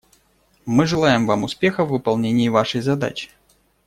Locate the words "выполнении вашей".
1.89-2.81